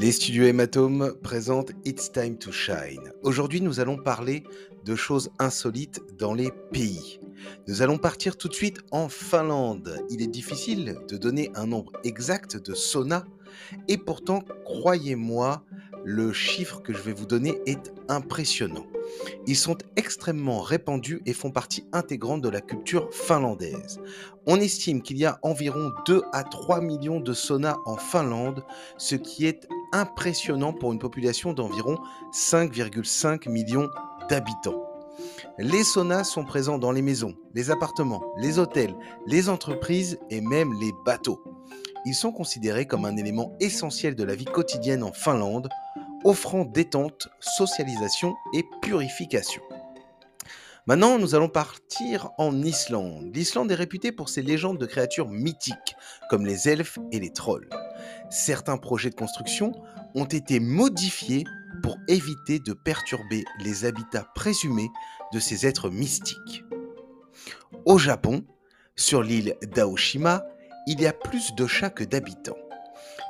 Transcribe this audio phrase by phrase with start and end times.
[0.00, 3.12] Les studios Hématome présentent It's Time to Shine.
[3.24, 4.44] Aujourd'hui, nous allons parler
[4.84, 7.18] de choses insolites dans les pays.
[7.66, 10.00] Nous allons partir tout de suite en Finlande.
[10.08, 13.24] Il est difficile de donner un nombre exact de saunas
[13.88, 15.64] et pourtant, croyez-moi,
[16.04, 18.86] le chiffre que je vais vous donner est impressionnant.
[19.48, 24.00] Ils sont extrêmement répandus et font partie intégrante de la culture finlandaise.
[24.46, 28.62] On estime qu'il y a environ 2 à 3 millions de saunas en Finlande,
[28.96, 31.98] ce qui est impressionnant pour une population d'environ
[32.32, 33.88] 5,5 millions
[34.28, 34.84] d'habitants.
[35.58, 38.94] Les saunas sont présents dans les maisons, les appartements, les hôtels,
[39.26, 41.42] les entreprises et même les bateaux.
[42.04, 45.68] Ils sont considérés comme un élément essentiel de la vie quotidienne en Finlande,
[46.24, 49.62] offrant détente, socialisation et purification.
[50.88, 53.36] Maintenant, nous allons partir en Islande.
[53.36, 55.94] L'Islande est réputée pour ses légendes de créatures mythiques,
[56.30, 57.68] comme les elfes et les trolls.
[58.30, 59.72] Certains projets de construction
[60.14, 61.44] ont été modifiés
[61.82, 64.88] pour éviter de perturber les habitats présumés
[65.34, 66.64] de ces êtres mystiques.
[67.84, 68.46] Au Japon,
[68.96, 70.46] sur l'île d'Aoshima,
[70.86, 72.56] il y a plus de chats que d'habitants.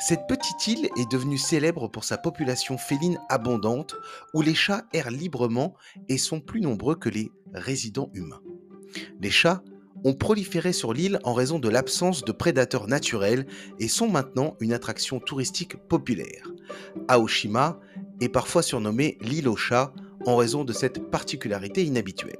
[0.00, 3.94] Cette petite île est devenue célèbre pour sa population féline abondante,
[4.34, 5.74] où les chats errent librement
[6.08, 8.40] et sont plus nombreux que les résidents humains.
[9.20, 9.62] Les chats
[10.04, 13.46] ont proliféré sur l'île en raison de l'absence de prédateurs naturels
[13.78, 16.52] et sont maintenant une attraction touristique populaire.
[17.08, 17.80] Aoshima
[18.20, 19.92] est parfois surnommée l'île aux chats
[20.26, 22.38] en raison de cette particularité inhabituelle.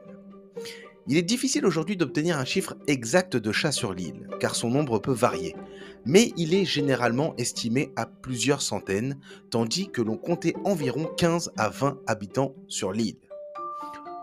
[1.10, 4.98] Il est difficile aujourd'hui d'obtenir un chiffre exact de chats sur l'île, car son nombre
[4.98, 5.56] peut varier,
[6.04, 9.18] mais il est généralement estimé à plusieurs centaines,
[9.50, 13.16] tandis que l'on comptait environ 15 à 20 habitants sur l'île.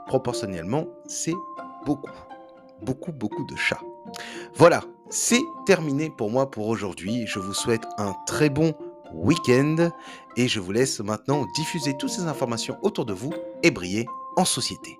[0.06, 1.33] Proportionnellement, c'est
[1.88, 2.11] beaucoup,
[2.83, 3.81] beaucoup, beaucoup de chats.
[4.53, 7.25] Voilà, c'est terminé pour moi pour aujourd'hui.
[7.25, 8.75] Je vous souhaite un très bon
[9.11, 9.89] week-end
[10.38, 14.06] et je vous laisse maintenant diffuser toutes ces informations autour de vous et briller
[14.38, 15.00] en société.